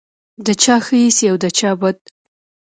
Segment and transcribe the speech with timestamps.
[0.45, 1.97] د چا ښه ایسې او د چا بد.